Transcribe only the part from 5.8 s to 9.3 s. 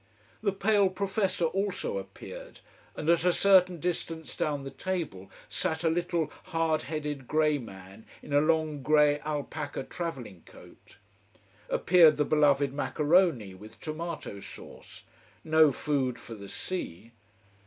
a little hard headed grey man in a long grey